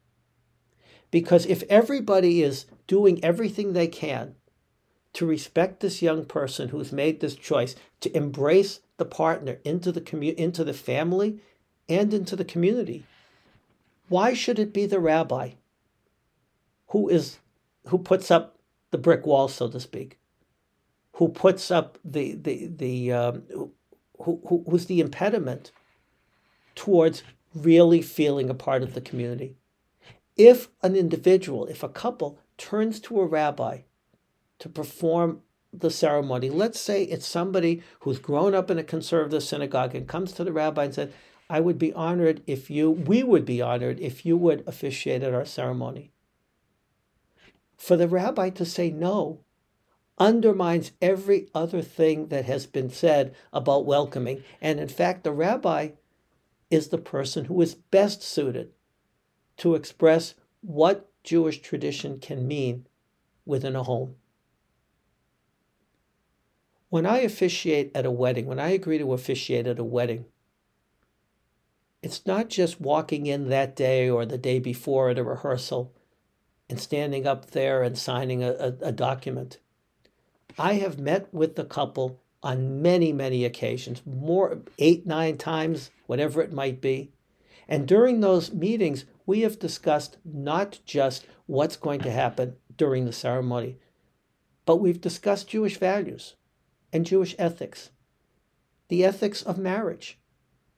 Because 1.10 1.46
if 1.46 1.62
everybody 1.64 2.42
is 2.42 2.66
doing 2.86 3.22
everything 3.24 3.72
they 3.72 3.86
can 3.86 4.34
to 5.14 5.26
respect 5.26 5.80
this 5.80 6.02
young 6.02 6.24
person 6.24 6.70
who's 6.70 6.92
made 6.92 7.20
this 7.20 7.34
choice 7.34 7.74
to 8.00 8.14
embrace 8.16 8.80
the 8.96 9.04
partner 9.04 9.58
into 9.64 9.92
the 9.92 10.00
commu- 10.00 10.34
into 10.34 10.64
the 10.64 10.72
family 10.72 11.40
and 11.88 12.14
into 12.14 12.36
the 12.36 12.44
community. 12.44 13.04
Why 14.08 14.32
should 14.32 14.58
it 14.58 14.72
be 14.72 14.86
the 14.86 15.00
rabbi 15.00 15.52
who 16.88 17.08
is 17.08 17.38
who 17.88 17.98
puts 17.98 18.30
up 18.30 18.58
the 18.90 18.98
brick 18.98 19.26
wall, 19.26 19.48
so 19.48 19.68
to 19.68 19.80
speak, 19.80 20.18
who 21.22 21.28
puts 21.28 21.70
up 21.70 21.98
the 22.04 22.34
the 22.34 22.66
the 22.66 23.12
um, 23.12 23.44
who, 24.18 24.40
who 24.48 24.64
who's 24.68 24.86
the 24.86 24.98
impediment 24.98 25.70
towards 26.74 27.22
really 27.54 28.02
feeling 28.02 28.50
a 28.50 28.54
part 28.54 28.82
of 28.82 28.94
the 28.94 29.00
community? 29.00 29.54
If 30.36 30.68
an 30.82 30.96
individual, 30.96 31.66
if 31.66 31.84
a 31.84 31.88
couple 31.88 32.40
turns 32.58 32.98
to 33.02 33.20
a 33.20 33.26
rabbi 33.26 33.82
to 34.58 34.68
perform 34.68 35.42
the 35.72 35.90
ceremony. 35.90 36.50
Let's 36.50 36.80
say 36.80 37.04
it's 37.04 37.26
somebody 37.26 37.84
who's 38.00 38.18
grown 38.18 38.52
up 38.52 38.68
in 38.68 38.78
a 38.78 38.84
conservative 38.84 39.44
synagogue 39.44 39.94
and 39.94 40.08
comes 40.08 40.32
to 40.32 40.44
the 40.44 40.52
rabbi 40.52 40.84
and 40.84 40.94
said, 40.94 41.12
I 41.48 41.60
would 41.60 41.78
be 41.78 41.92
honored 41.92 42.42
if 42.48 42.68
you, 42.68 42.90
we 42.90 43.22
would 43.22 43.44
be 43.44 43.62
honored 43.62 44.00
if 44.00 44.26
you 44.26 44.36
would 44.36 44.64
officiate 44.66 45.22
at 45.22 45.32
our 45.32 45.46
ceremony. 45.46 46.10
For 47.76 47.96
the 47.96 48.08
rabbi 48.08 48.50
to 48.50 48.66
say 48.66 48.90
no 48.90 49.40
undermines 50.22 50.92
every 51.02 51.48
other 51.52 51.82
thing 51.82 52.28
that 52.28 52.44
has 52.44 52.64
been 52.64 52.88
said 52.88 53.34
about 53.52 53.84
welcoming. 53.84 54.44
And 54.60 54.78
in 54.78 54.86
fact, 54.86 55.24
the 55.24 55.32
rabbi 55.32 55.90
is 56.70 56.88
the 56.88 56.98
person 56.98 57.46
who 57.46 57.60
is 57.60 57.74
best 57.74 58.22
suited 58.22 58.70
to 59.56 59.74
express 59.74 60.34
what 60.60 61.10
Jewish 61.24 61.60
tradition 61.60 62.20
can 62.20 62.46
mean 62.46 62.86
within 63.44 63.74
a 63.74 63.82
home. 63.82 64.14
When 66.88 67.04
I 67.04 67.18
officiate 67.18 67.90
at 67.92 68.06
a 68.06 68.10
wedding, 68.10 68.46
when 68.46 68.60
I 68.60 68.68
agree 68.68 68.98
to 68.98 69.12
officiate 69.12 69.66
at 69.66 69.80
a 69.80 69.84
wedding, 69.84 70.26
it's 72.00 72.24
not 72.26 72.48
just 72.48 72.80
walking 72.80 73.26
in 73.26 73.48
that 73.48 73.74
day 73.74 74.08
or 74.08 74.24
the 74.24 74.38
day 74.38 74.60
before 74.60 75.10
at 75.10 75.18
a 75.18 75.24
rehearsal 75.24 75.92
and 76.68 76.78
standing 76.78 77.26
up 77.26 77.50
there 77.50 77.82
and 77.82 77.98
signing 77.98 78.44
a, 78.44 78.52
a, 78.52 78.66
a 78.82 78.92
document. 78.92 79.58
I 80.58 80.74
have 80.74 80.98
met 80.98 81.32
with 81.32 81.56
the 81.56 81.64
couple 81.64 82.20
on 82.42 82.82
many, 82.82 83.12
many 83.12 83.44
occasions, 83.44 84.02
more 84.04 84.58
eight, 84.78 85.06
nine 85.06 85.38
times, 85.38 85.90
whatever 86.06 86.42
it 86.42 86.52
might 86.52 86.80
be. 86.80 87.12
And 87.68 87.86
during 87.86 88.20
those 88.20 88.52
meetings, 88.52 89.04
we 89.24 89.40
have 89.42 89.58
discussed 89.58 90.18
not 90.24 90.80
just 90.84 91.26
what's 91.46 91.76
going 91.76 92.00
to 92.00 92.10
happen 92.10 92.56
during 92.76 93.04
the 93.04 93.12
ceremony, 93.12 93.76
but 94.66 94.76
we've 94.76 95.00
discussed 95.00 95.48
Jewish 95.48 95.78
values 95.78 96.34
and 96.92 97.06
Jewish 97.06 97.34
ethics, 97.38 97.90
the 98.88 99.04
ethics 99.04 99.42
of 99.42 99.58
marriage, 99.58 100.18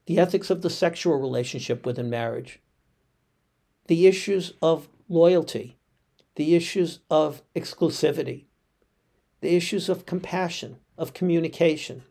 the 0.06 0.18
ethics 0.18 0.50
of 0.50 0.62
the 0.62 0.70
sexual 0.70 1.16
relationship 1.16 1.86
within 1.86 2.10
marriage, 2.10 2.60
the 3.86 4.06
issues 4.06 4.52
of 4.60 4.88
loyalty, 5.08 5.78
the 6.36 6.54
issues 6.54 7.00
of 7.10 7.42
exclusivity, 7.56 8.44
the 9.44 9.54
issues 9.54 9.90
of 9.90 10.06
compassion, 10.06 10.78
of 10.96 11.12
communication, 11.12 12.02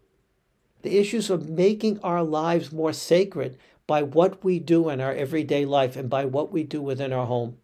the 0.83 0.99
issues 0.99 1.31
of 1.31 1.49
making 1.49 1.99
our 2.01 2.21
lives 2.21 2.71
more 2.71 2.93
sacred 2.93 3.57
by 3.87 4.03
what 4.03 4.43
we 4.43 4.59
do 4.59 4.87
in 4.87 5.01
our 5.01 5.13
everyday 5.13 5.65
life 5.65 5.95
and 5.95 6.11
by 6.11 6.25
what 6.25 6.51
we 6.51 6.63
do 6.63 6.79
within 6.79 7.11
our 7.11 7.25
home. 7.25 7.57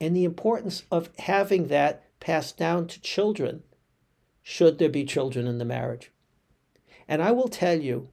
And 0.00 0.14
the 0.14 0.22
importance 0.22 0.84
of 0.92 1.10
having 1.18 1.66
that 1.68 2.04
passed 2.20 2.56
down 2.56 2.86
to 2.86 3.00
children, 3.00 3.64
should 4.44 4.78
there 4.78 4.88
be 4.88 5.04
children 5.04 5.48
in 5.48 5.58
the 5.58 5.64
marriage. 5.64 6.12
And 7.08 7.20
I 7.20 7.32
will 7.32 7.48
tell 7.48 7.80
you 7.80 8.10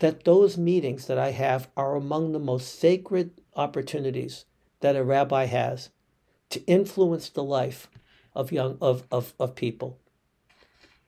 that 0.00 0.24
those 0.24 0.58
meetings 0.58 1.06
that 1.06 1.16
I 1.16 1.30
have 1.30 1.70
are 1.76 1.94
among 1.94 2.32
the 2.32 2.40
most 2.40 2.76
sacred 2.80 3.40
opportunities 3.54 4.46
that 4.80 4.96
a 4.96 5.04
rabbi 5.04 5.44
has 5.44 5.90
to 6.48 6.64
influence 6.66 7.28
the 7.28 7.44
life 7.44 7.88
of 8.34 8.52
young 8.52 8.78
of, 8.80 9.04
of, 9.10 9.34
of 9.38 9.54
people. 9.54 9.98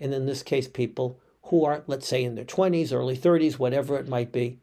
And 0.01 0.13
in 0.13 0.27
this 0.27 0.43
case, 0.43 0.69
people 0.69 1.21
who 1.45 1.65
are, 1.65 1.83
let's 1.87 2.09
say, 2.09 2.25
in 2.25 2.35
their 2.35 2.45
20s, 2.45 2.93
early 2.93 3.17
30s, 3.17 3.59
whatever 3.59 3.97
it 3.99 4.09
might 4.09 4.33
be, 4.33 4.59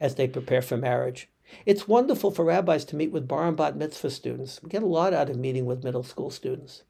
as 0.00 0.14
they 0.14 0.28
prepare 0.28 0.62
for 0.62 0.76
marriage. 0.76 1.28
It's 1.66 1.88
wonderful 1.88 2.30
for 2.30 2.44
rabbis 2.44 2.84
to 2.86 2.96
meet 2.96 3.10
with 3.10 3.28
bar 3.28 3.48
and 3.48 3.56
bat 3.56 3.76
mitzvah 3.76 4.10
students. 4.10 4.62
We 4.62 4.68
get 4.68 4.82
a 4.82 4.86
lot 4.86 5.12
out 5.12 5.30
of 5.30 5.36
meeting 5.36 5.66
with 5.66 5.84
middle 5.84 6.02
school 6.02 6.30
students. 6.30 6.82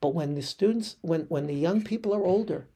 But 0.00 0.14
when 0.14 0.34
the 0.34 0.42
students, 0.42 0.96
when, 1.02 1.22
when 1.22 1.46
the 1.46 1.54
young 1.54 1.82
people 1.82 2.14
are 2.14 2.24
older, 2.24 2.66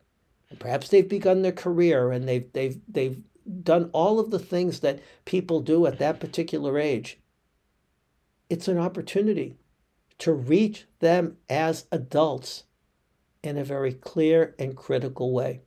and 0.48 0.58
perhaps 0.58 0.88
they've 0.88 1.08
begun 1.08 1.42
their 1.42 1.52
career 1.52 2.12
and 2.12 2.28
they've, 2.28 2.52
they've, 2.52 2.80
they've 2.88 3.22
done 3.62 3.90
all 3.92 4.18
of 4.18 4.30
the 4.30 4.38
things 4.38 4.80
that 4.80 5.00
people 5.24 5.60
do 5.60 5.86
at 5.86 5.98
that 5.98 6.20
particular 6.20 6.78
age, 6.78 7.18
it's 8.48 8.68
an 8.68 8.78
opportunity 8.78 9.56
to 10.20 10.32
reach 10.32 10.86
them 11.00 11.36
as 11.48 11.86
adults 11.90 12.64
in 13.42 13.56
a 13.56 13.64
very 13.64 13.92
clear 13.92 14.54
and 14.58 14.76
critical 14.76 15.32
way. 15.32 15.62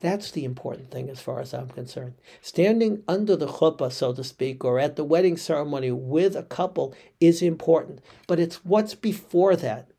That's 0.00 0.30
the 0.30 0.44
important 0.44 0.90
thing 0.90 1.08
as 1.08 1.20
far 1.20 1.40
as 1.40 1.54
I'm 1.54 1.68
concerned. 1.68 2.14
Standing 2.42 3.02
under 3.08 3.34
the 3.34 3.46
chuppah, 3.46 3.90
so 3.90 4.12
to 4.12 4.22
speak, 4.22 4.64
or 4.64 4.78
at 4.78 4.96
the 4.96 5.04
wedding 5.04 5.36
ceremony 5.36 5.90
with 5.90 6.36
a 6.36 6.42
couple 6.42 6.94
is 7.18 7.40
important, 7.40 8.00
but 8.26 8.38
it's 8.38 8.64
what's 8.64 8.94
before 8.94 9.56
that. 9.56 9.90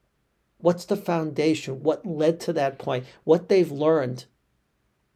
What's 0.60 0.86
the 0.86 0.98
foundation? 0.98 1.82
What 1.82 2.06
led 2.06 2.40
to 2.42 2.54
that 2.54 2.78
point? 2.78 3.06
What 3.24 3.50
they've 3.50 3.72
learned, 3.72 4.26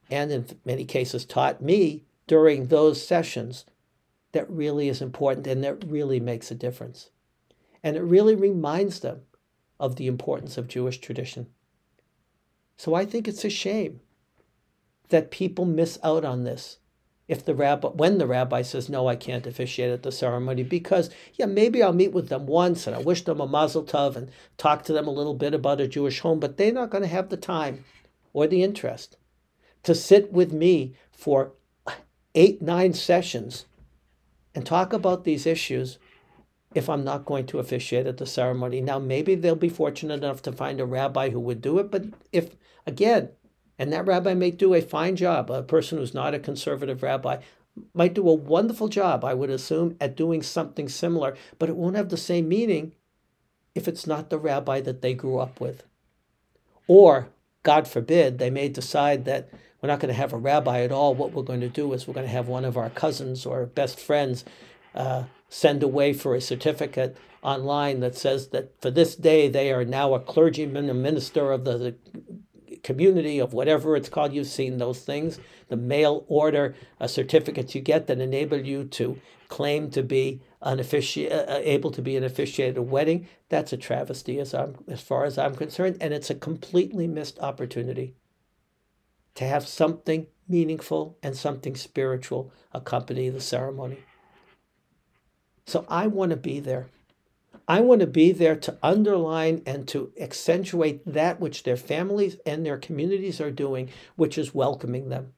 and 0.09 0.31
in 0.31 0.45
many 0.65 0.85
cases 0.85 1.25
taught 1.25 1.61
me 1.61 2.03
during 2.25 2.67
those 2.67 3.05
sessions, 3.05 3.65
that 4.31 4.49
really 4.49 4.87
is 4.87 5.01
important 5.01 5.47
and 5.47 5.63
that 5.63 5.83
really 5.85 6.19
makes 6.19 6.51
a 6.51 6.55
difference. 6.55 7.09
And 7.83 7.97
it 7.97 8.03
really 8.03 8.35
reminds 8.35 8.99
them 8.99 9.21
of 9.79 9.95
the 9.95 10.07
importance 10.07 10.57
of 10.57 10.67
Jewish 10.67 10.99
tradition. 10.99 11.47
So 12.77 12.93
I 12.93 13.05
think 13.05 13.27
it's 13.27 13.45
a 13.45 13.49
shame 13.49 14.01
that 15.09 15.31
people 15.31 15.65
miss 15.65 15.99
out 16.03 16.25
on 16.25 16.43
this 16.43 16.77
if 17.27 17.45
the 17.45 17.55
rabbi 17.55 17.87
when 17.87 18.17
the 18.17 18.27
rabbi 18.27 18.61
says 18.61 18.89
no 18.89 19.07
i 19.07 19.15
can't 19.15 19.47
officiate 19.47 19.89
at 19.89 20.03
the 20.03 20.11
ceremony 20.11 20.63
because 20.63 21.09
yeah 21.35 21.45
maybe 21.45 21.81
i'll 21.81 21.93
meet 21.93 22.11
with 22.11 22.27
them 22.27 22.45
once 22.45 22.85
and 22.85 22.95
i 22.95 22.99
wish 22.99 23.23
them 23.23 23.39
a 23.39 23.47
mazel 23.47 23.83
tov 23.83 24.17
and 24.17 24.29
talk 24.57 24.83
to 24.83 24.91
them 24.91 25.07
a 25.07 25.11
little 25.11 25.33
bit 25.33 25.53
about 25.53 25.79
a 25.79 25.87
jewish 25.87 26.19
home 26.19 26.39
but 26.39 26.57
they're 26.57 26.73
not 26.73 26.89
going 26.89 27.03
to 27.03 27.07
have 27.07 27.29
the 27.29 27.37
time 27.37 27.85
or 28.33 28.47
the 28.47 28.63
interest 28.63 29.15
to 29.83 29.95
sit 29.95 30.33
with 30.33 30.51
me 30.51 30.93
for 31.11 31.53
eight 32.35 32.61
nine 32.61 32.93
sessions 32.93 33.65
and 34.53 34.65
talk 34.65 34.93
about 34.93 35.23
these 35.23 35.45
issues 35.45 35.97
if 36.73 36.89
i'm 36.89 37.03
not 37.03 37.25
going 37.25 37.45
to 37.45 37.59
officiate 37.59 38.07
at 38.07 38.17
the 38.17 38.25
ceremony 38.25 38.81
now 38.81 38.99
maybe 38.99 39.35
they'll 39.35 39.55
be 39.55 39.69
fortunate 39.69 40.23
enough 40.23 40.41
to 40.41 40.51
find 40.51 40.79
a 40.79 40.85
rabbi 40.85 41.29
who 41.29 41.39
would 41.39 41.61
do 41.61 41.79
it 41.79 41.91
but 41.91 42.05
if 42.31 42.55
again 42.85 43.29
and 43.81 43.91
that 43.91 44.05
rabbi 44.05 44.35
may 44.35 44.51
do 44.51 44.75
a 44.75 44.81
fine 44.81 45.15
job. 45.15 45.49
A 45.49 45.63
person 45.63 45.97
who's 45.97 46.13
not 46.13 46.35
a 46.35 46.39
conservative 46.39 47.01
rabbi 47.01 47.37
might 47.95 48.13
do 48.13 48.29
a 48.29 48.33
wonderful 48.35 48.87
job, 48.87 49.25
I 49.25 49.33
would 49.33 49.49
assume, 49.49 49.97
at 49.99 50.15
doing 50.15 50.43
something 50.43 50.87
similar, 50.87 51.35
but 51.57 51.67
it 51.67 51.75
won't 51.75 51.95
have 51.95 52.09
the 52.09 52.15
same 52.15 52.47
meaning 52.47 52.93
if 53.73 53.87
it's 53.87 54.05
not 54.05 54.29
the 54.29 54.37
rabbi 54.37 54.81
that 54.81 55.01
they 55.01 55.15
grew 55.15 55.39
up 55.39 55.59
with. 55.59 55.83
Or, 56.87 57.29
God 57.63 57.87
forbid, 57.87 58.37
they 58.37 58.51
may 58.51 58.69
decide 58.69 59.25
that 59.25 59.49
we're 59.81 59.87
not 59.87 59.99
going 59.99 60.13
to 60.13 60.19
have 60.19 60.33
a 60.33 60.37
rabbi 60.37 60.81
at 60.81 60.91
all. 60.91 61.15
What 61.15 61.33
we're 61.33 61.43
going 61.43 61.61
to 61.61 61.69
do 61.69 61.91
is 61.93 62.07
we're 62.07 62.13
going 62.13 62.27
to 62.27 62.31
have 62.31 62.47
one 62.47 62.65
of 62.65 62.77
our 62.77 62.89
cousins 62.89 63.45
or 63.45 63.65
best 63.65 63.99
friends 63.99 64.45
uh, 64.93 65.23
send 65.49 65.83
away 65.83 66.13
for 66.13 66.35
a 66.35 66.41
certificate 66.41 67.17
online 67.41 67.99
that 68.01 68.15
says 68.15 68.49
that 68.49 68.79
for 68.79 68.91
this 68.91 69.15
day 69.15 69.47
they 69.47 69.71
are 69.71 69.83
now 69.83 70.13
a 70.13 70.19
clergyman, 70.19 70.89
a 70.89 70.93
minister 70.93 71.51
of 71.51 71.65
the 71.65 71.95
community 72.83 73.39
of 73.39 73.53
whatever 73.53 73.95
it's 73.95 74.09
called. 74.09 74.33
You've 74.33 74.47
seen 74.47 74.77
those 74.77 75.01
things, 75.01 75.39
the 75.69 75.77
mail 75.77 76.25
order 76.27 76.75
certificates 77.05 77.73
you 77.73 77.81
get 77.81 78.07
that 78.07 78.19
enable 78.19 78.59
you 78.59 78.83
to 78.85 79.19
claim 79.47 79.89
to 79.91 80.03
be 80.03 80.41
an 80.61 80.77
offici- 80.77 81.29
uh, 81.29 81.51
uh, 81.51 81.59
able 81.63 81.91
to 81.91 82.01
be 82.01 82.15
an 82.15 82.23
officiated 82.23 82.79
wedding. 82.79 83.27
That's 83.49 83.73
a 83.73 83.77
travesty 83.77 84.39
as, 84.39 84.53
I'm, 84.53 84.75
as 84.87 85.01
far 85.01 85.25
as 85.25 85.37
I'm 85.37 85.55
concerned, 85.55 85.97
and 85.99 86.13
it's 86.13 86.29
a 86.29 86.35
completely 86.35 87.07
missed 87.07 87.39
opportunity 87.39 88.15
to 89.35 89.45
have 89.45 89.67
something 89.67 90.27
meaningful 90.47 91.17
and 91.23 91.35
something 91.35 91.75
spiritual 91.75 92.51
accompany 92.73 93.29
the 93.29 93.41
ceremony. 93.41 93.99
So 95.65 95.85
I 95.87 96.07
want 96.07 96.31
to 96.31 96.37
be 96.37 96.59
there. 96.59 96.87
I 97.67 97.79
want 97.79 98.01
to 98.01 98.07
be 98.07 98.33
there 98.33 98.55
to 98.57 98.77
underline 98.83 99.61
and 99.65 99.87
to 99.89 100.11
accentuate 100.19 101.01
that 101.05 101.39
which 101.39 101.63
their 101.63 101.77
families 101.77 102.37
and 102.45 102.65
their 102.65 102.77
communities 102.77 103.39
are 103.39 103.51
doing, 103.51 103.89
which 104.17 104.37
is 104.37 104.53
welcoming 104.53 105.09
them. 105.09 105.33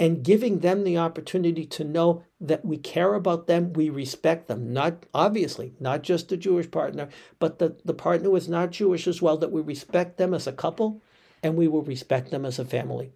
and 0.00 0.22
giving 0.22 0.60
them 0.60 0.84
the 0.84 0.96
opportunity 0.96 1.66
to 1.66 1.84
know 1.84 2.22
that 2.40 2.64
we 2.64 2.76
care 2.76 3.14
about 3.14 3.46
them, 3.46 3.72
we 3.72 3.90
respect 3.90 4.46
them. 4.46 4.72
Not 4.72 5.06
obviously, 5.12 5.74
not 5.80 6.02
just 6.02 6.28
the 6.28 6.36
Jewish 6.36 6.70
partner, 6.70 7.08
but 7.38 7.58
the, 7.58 7.76
the 7.84 7.94
partner 7.94 8.28
who 8.30 8.36
is 8.36 8.48
not 8.48 8.70
Jewish 8.70 9.08
as 9.08 9.20
well, 9.20 9.36
that 9.38 9.50
we 9.50 9.60
respect 9.60 10.16
them 10.16 10.34
as 10.34 10.46
a 10.46 10.52
couple 10.52 11.02
and 11.42 11.56
we 11.56 11.68
will 11.68 11.82
respect 11.82 12.30
them 12.30 12.44
as 12.44 12.58
a 12.58 12.64
family. 12.64 13.12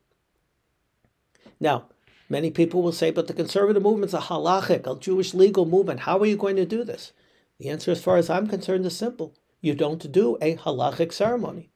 Now, 1.60 1.86
many 2.28 2.50
people 2.50 2.82
will 2.82 2.92
say, 2.92 3.10
but 3.10 3.26
the 3.26 3.34
conservative 3.34 3.82
movement's 3.82 4.14
a 4.14 4.20
halachic, 4.20 4.86
a 4.86 4.98
Jewish 4.98 5.34
legal 5.34 5.66
movement. 5.66 6.00
How 6.00 6.18
are 6.18 6.26
you 6.26 6.36
going 6.36 6.56
to 6.56 6.66
do 6.66 6.84
this? 6.84 7.12
The 7.58 7.68
answer, 7.68 7.90
as 7.92 8.02
far 8.02 8.16
as 8.16 8.28
I'm 8.28 8.48
concerned, 8.48 8.84
is 8.86 8.96
simple. 8.96 9.34
You 9.60 9.74
don't 9.74 10.10
do 10.10 10.36
a 10.40 10.56
halachic 10.56 11.12
ceremony. 11.12 11.70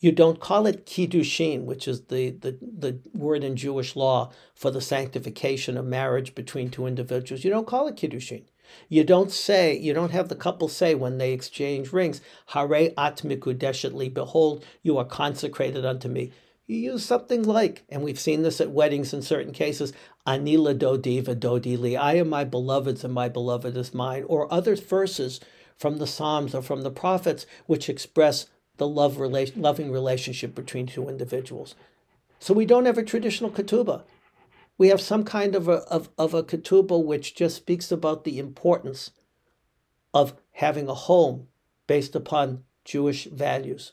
You 0.00 0.12
don't 0.12 0.38
call 0.38 0.66
it 0.66 0.86
kiddushin, 0.86 1.64
which 1.64 1.88
is 1.88 2.02
the, 2.02 2.30
the, 2.30 2.58
the 2.60 3.00
word 3.14 3.42
in 3.42 3.56
Jewish 3.56 3.96
law 3.96 4.30
for 4.54 4.70
the 4.70 4.80
sanctification 4.80 5.76
of 5.76 5.86
marriage 5.86 6.34
between 6.34 6.70
two 6.70 6.86
individuals. 6.86 7.42
You 7.42 7.50
don't 7.50 7.66
call 7.66 7.88
it 7.88 7.96
kiddushin. 7.96 8.44
You 8.88 9.04
don't 9.04 9.30
say, 9.30 9.76
you 9.76 9.92
don't 9.92 10.12
have 10.12 10.28
the 10.28 10.36
couple 10.36 10.68
say 10.68 10.94
when 10.94 11.18
they 11.18 11.32
exchange 11.32 11.92
rings, 11.92 12.20
Harei 12.50 12.94
at 12.96 13.18
mekudeshet 13.18 13.92
li, 13.92 14.08
behold, 14.08 14.64
you 14.82 14.98
are 14.98 15.04
consecrated 15.04 15.84
unto 15.84 16.08
me. 16.08 16.32
You 16.66 16.76
use 16.76 17.04
something 17.04 17.44
like, 17.44 17.84
and 17.88 18.02
we've 18.02 18.20
seen 18.20 18.42
this 18.42 18.60
at 18.60 18.70
weddings 18.70 19.14
in 19.14 19.22
certain 19.22 19.52
cases, 19.52 19.92
Ani 20.26 20.58
l'dodi 20.58 21.22
v'dodi 21.22 21.78
li, 21.78 21.96
I 21.96 22.14
am 22.14 22.28
my 22.28 22.44
beloved's 22.44 23.04
and 23.04 23.14
my 23.14 23.28
beloved 23.28 23.76
is 23.76 23.94
mine, 23.94 24.24
or 24.28 24.52
other 24.52 24.76
verses 24.76 25.40
from 25.78 25.96
the 25.98 26.06
Psalms 26.06 26.54
or 26.54 26.60
from 26.60 26.82
the 26.82 26.90
prophets 26.90 27.46
which 27.66 27.88
express 27.88 28.46
the 28.76 28.86
love 28.86 29.18
relation, 29.18 29.62
loving 29.62 29.90
relationship 29.90 30.54
between 30.54 30.86
two 30.86 31.08
individuals. 31.08 31.74
So 32.38 32.52
we 32.54 32.66
don't 32.66 32.86
have 32.86 32.98
a 32.98 33.02
traditional 33.02 33.50
ketubah. 33.50 34.02
We 34.78 34.88
have 34.88 35.00
some 35.00 35.24
kind 35.24 35.54
of 35.54 35.68
a, 35.68 35.78
of, 35.88 36.08
of 36.16 36.32
a 36.34 36.42
ketubah 36.42 37.04
which 37.04 37.34
just 37.34 37.56
speaks 37.56 37.92
about 37.92 38.24
the 38.24 38.38
importance 38.38 39.10
of 40.14 40.34
having 40.52 40.88
a 40.88 40.94
home 40.94 41.48
based 41.86 42.14
upon 42.14 42.64
Jewish 42.84 43.24
values 43.24 43.92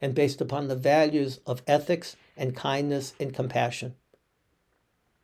and 0.00 0.14
based 0.14 0.40
upon 0.40 0.68
the 0.68 0.76
values 0.76 1.40
of 1.46 1.62
ethics 1.66 2.16
and 2.36 2.54
kindness 2.54 3.14
and 3.20 3.32
compassion. 3.32 3.94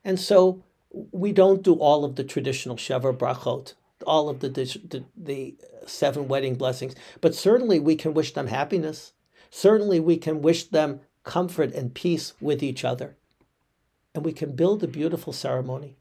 And 0.04 0.18
so 0.18 0.62
we 0.90 1.32
don't 1.32 1.62
do 1.62 1.74
all 1.74 2.04
of 2.04 2.16
the 2.16 2.24
traditional 2.24 2.76
Sheva 2.76 3.14
Brachot 3.14 3.74
all 4.06 4.28
of 4.28 4.40
the, 4.40 4.48
the, 4.48 5.04
the 5.16 5.54
seven 5.86 6.28
wedding 6.28 6.54
blessings, 6.54 6.94
but 7.20 7.34
certainly 7.34 7.78
we 7.78 7.96
can 7.96 8.14
wish 8.14 8.32
them 8.32 8.46
happiness. 8.46 9.12
Certainly 9.50 10.00
we 10.00 10.16
can 10.16 10.42
wish 10.42 10.64
them 10.64 11.00
comfort 11.24 11.74
and 11.74 11.94
peace 11.94 12.34
with 12.40 12.62
each 12.62 12.84
other. 12.84 13.16
And 14.14 14.24
we 14.24 14.32
can 14.32 14.56
build 14.56 14.82
a 14.82 14.88
beautiful 14.88 15.32
ceremony 15.32 15.96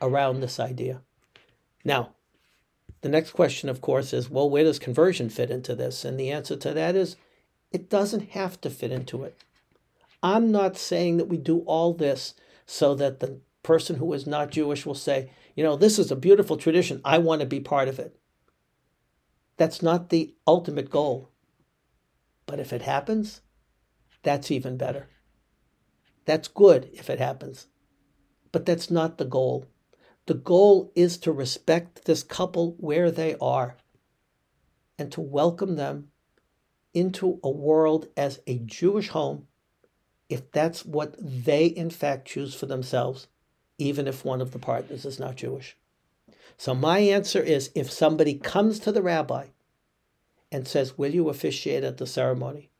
around 0.00 0.40
this 0.40 0.60
idea. 0.60 1.02
Now, 1.84 2.14
the 3.00 3.08
next 3.08 3.30
question, 3.30 3.68
of 3.68 3.80
course, 3.80 4.12
is 4.12 4.28
well, 4.28 4.50
where 4.50 4.64
does 4.64 4.78
conversion 4.78 5.28
fit 5.28 5.50
into 5.50 5.74
this? 5.74 6.04
And 6.04 6.18
the 6.18 6.30
answer 6.30 6.56
to 6.56 6.74
that 6.74 6.96
is 6.96 7.16
it 7.70 7.88
doesn't 7.88 8.30
have 8.30 8.60
to 8.62 8.70
fit 8.70 8.90
into 8.90 9.22
it. 9.24 9.42
I'm 10.22 10.50
not 10.50 10.76
saying 10.76 11.18
that 11.18 11.28
we 11.28 11.36
do 11.36 11.60
all 11.60 11.92
this 11.92 12.34
so 12.66 12.94
that 12.96 13.20
the 13.20 13.40
person 13.62 13.96
who 13.96 14.12
is 14.12 14.26
not 14.26 14.50
Jewish 14.50 14.86
will 14.86 14.94
say, 14.94 15.30
you 15.54 15.62
know, 15.62 15.76
this 15.76 15.98
is 15.98 16.10
a 16.10 16.16
beautiful 16.16 16.56
tradition. 16.56 17.00
I 17.04 17.18
want 17.18 17.40
to 17.40 17.46
be 17.46 17.60
part 17.60 17.88
of 17.88 17.98
it. 17.98 18.18
That's 19.56 19.82
not 19.82 20.10
the 20.10 20.34
ultimate 20.46 20.90
goal. 20.90 21.30
But 22.46 22.60
if 22.60 22.72
it 22.72 22.82
happens, 22.82 23.40
that's 24.22 24.50
even 24.50 24.76
better. 24.76 25.08
That's 26.26 26.48
good 26.48 26.90
if 26.92 27.08
it 27.08 27.18
happens. 27.18 27.68
But 28.52 28.66
that's 28.66 28.90
not 28.90 29.18
the 29.18 29.24
goal. 29.24 29.66
The 30.26 30.34
goal 30.34 30.92
is 30.94 31.18
to 31.18 31.32
respect 31.32 32.04
this 32.04 32.22
couple 32.22 32.74
where 32.78 33.10
they 33.10 33.36
are 33.40 33.76
and 34.98 35.10
to 35.12 35.20
welcome 35.20 35.76
them 35.76 36.08
into 36.92 37.40
a 37.42 37.50
world 37.50 38.08
as 38.16 38.40
a 38.46 38.58
Jewish 38.58 39.08
home 39.08 39.46
if 40.28 40.50
that's 40.50 40.84
what 40.84 41.14
they 41.20 41.66
in 41.66 41.90
fact 41.90 42.26
choose 42.26 42.54
for 42.54 42.66
themselves 42.66 43.28
even 43.78 44.08
if 44.08 44.24
one 44.24 44.40
of 44.40 44.52
the 44.52 44.58
partners 44.58 45.04
is 45.04 45.20
not 45.20 45.36
Jewish. 45.36 45.76
So 46.56 46.74
my 46.74 47.00
answer 47.00 47.42
is 47.42 47.70
if 47.74 47.90
somebody 47.90 48.34
comes 48.34 48.78
to 48.80 48.92
the 48.92 49.02
rabbi 49.02 49.48
and 50.50 50.66
says, 50.66 50.96
Will 50.96 51.14
you 51.14 51.28
officiate 51.28 51.84
at 51.84 51.98
the 51.98 52.06
ceremony? 52.06 52.70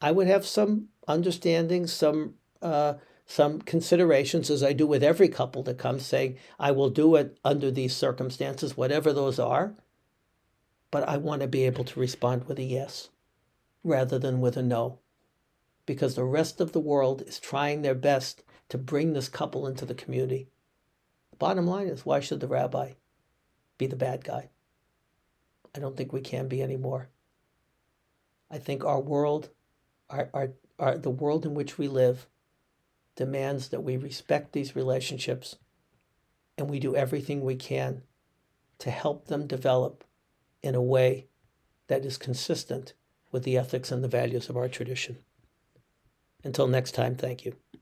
I 0.00 0.12
would 0.12 0.26
have 0.26 0.44
some 0.44 0.88
understanding, 1.08 1.86
some 1.86 2.34
uh, 2.64 2.94
some 3.26 3.60
considerations, 3.60 4.50
as 4.50 4.62
I 4.62 4.72
do 4.72 4.86
with 4.86 5.02
every 5.02 5.28
couple 5.28 5.62
that 5.64 5.78
comes, 5.78 6.04
saying, 6.04 6.36
I 6.58 6.72
will 6.72 6.90
do 6.90 7.14
it 7.16 7.38
under 7.44 7.70
these 7.70 7.96
circumstances, 7.96 8.76
whatever 8.76 9.12
those 9.12 9.38
are. 9.38 9.74
But 10.90 11.08
I 11.08 11.16
want 11.16 11.42
to 11.42 11.48
be 11.48 11.64
able 11.64 11.84
to 11.84 12.00
respond 12.00 12.44
with 12.44 12.58
a 12.58 12.62
yes 12.62 13.10
rather 13.82 14.18
than 14.18 14.40
with 14.40 14.56
a 14.56 14.62
no. 14.62 14.98
Because 15.86 16.14
the 16.14 16.24
rest 16.24 16.60
of 16.60 16.72
the 16.72 16.80
world 16.80 17.22
is 17.22 17.38
trying 17.38 17.82
their 17.82 17.94
best 17.94 18.42
to 18.70 18.78
bring 18.78 19.12
this 19.12 19.28
couple 19.28 19.66
into 19.66 19.84
the 19.84 19.94
community. 19.94 20.48
The 21.30 21.36
bottom 21.36 21.66
line 21.66 21.88
is 21.88 22.06
why 22.06 22.20
should 22.20 22.40
the 22.40 22.48
rabbi 22.48 22.92
be 23.76 23.86
the 23.86 23.96
bad 23.96 24.24
guy? 24.24 24.48
I 25.74 25.80
don't 25.80 25.96
think 25.96 26.12
we 26.12 26.20
can 26.20 26.48
be 26.48 26.62
anymore. 26.62 27.08
I 28.50 28.58
think 28.58 28.84
our 28.84 29.00
world, 29.00 29.50
our, 30.08 30.30
our, 30.32 30.52
our, 30.78 30.96
the 30.96 31.10
world 31.10 31.44
in 31.44 31.54
which 31.54 31.76
we 31.76 31.88
live, 31.88 32.28
demands 33.16 33.68
that 33.68 33.82
we 33.82 33.96
respect 33.96 34.52
these 34.52 34.76
relationships 34.76 35.56
and 36.56 36.68
we 36.68 36.78
do 36.78 36.96
everything 36.96 37.40
we 37.40 37.56
can 37.56 38.02
to 38.78 38.90
help 38.90 39.26
them 39.26 39.46
develop 39.46 40.04
in 40.62 40.74
a 40.74 40.82
way 40.82 41.26
that 41.88 42.04
is 42.04 42.16
consistent 42.16 42.94
with 43.30 43.42
the 43.44 43.58
ethics 43.58 43.90
and 43.90 44.02
the 44.02 44.08
values 44.08 44.48
of 44.48 44.56
our 44.56 44.68
tradition. 44.68 45.18
Until 46.42 46.66
next 46.66 46.92
time, 46.92 47.16
thank 47.16 47.44
you. 47.44 47.54